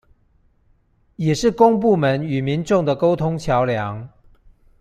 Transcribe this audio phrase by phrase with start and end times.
[1.15, 4.07] 也是公部門與民眾的溝通橋樑